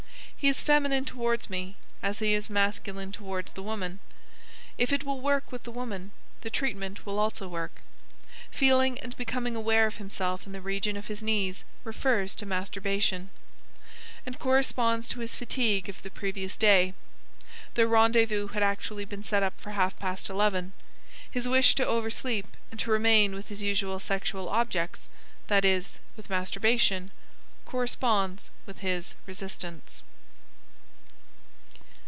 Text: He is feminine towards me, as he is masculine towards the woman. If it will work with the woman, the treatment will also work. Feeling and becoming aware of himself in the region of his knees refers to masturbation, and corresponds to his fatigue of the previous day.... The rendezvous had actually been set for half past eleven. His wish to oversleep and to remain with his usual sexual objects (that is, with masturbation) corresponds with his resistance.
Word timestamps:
He 0.41 0.47
is 0.49 0.59
feminine 0.59 1.05
towards 1.05 1.51
me, 1.51 1.75
as 2.01 2.17
he 2.17 2.33
is 2.33 2.49
masculine 2.49 3.11
towards 3.11 3.51
the 3.51 3.61
woman. 3.61 3.99
If 4.75 4.91
it 4.91 5.03
will 5.03 5.21
work 5.21 5.51
with 5.51 5.61
the 5.61 5.71
woman, 5.71 6.13
the 6.41 6.49
treatment 6.49 7.05
will 7.05 7.19
also 7.19 7.47
work. 7.47 7.73
Feeling 8.49 8.97
and 9.01 9.15
becoming 9.17 9.55
aware 9.55 9.85
of 9.85 9.97
himself 9.97 10.47
in 10.47 10.51
the 10.51 10.59
region 10.59 10.97
of 10.97 11.09
his 11.09 11.21
knees 11.21 11.63
refers 11.83 12.33
to 12.33 12.47
masturbation, 12.47 13.29
and 14.25 14.39
corresponds 14.39 15.07
to 15.09 15.19
his 15.19 15.35
fatigue 15.35 15.87
of 15.87 16.01
the 16.01 16.09
previous 16.09 16.57
day.... 16.57 16.95
The 17.75 17.85
rendezvous 17.87 18.47
had 18.47 18.63
actually 18.63 19.05
been 19.05 19.21
set 19.21 19.47
for 19.59 19.73
half 19.73 19.99
past 19.99 20.27
eleven. 20.27 20.73
His 21.29 21.47
wish 21.47 21.75
to 21.75 21.85
oversleep 21.85 22.47
and 22.71 22.79
to 22.79 22.89
remain 22.89 23.35
with 23.35 23.49
his 23.49 23.61
usual 23.61 23.99
sexual 23.99 24.49
objects 24.49 25.07
(that 25.49 25.63
is, 25.63 25.99
with 26.17 26.31
masturbation) 26.31 27.11
corresponds 27.67 28.49
with 28.65 28.79
his 28.79 29.13
resistance. 29.27 30.01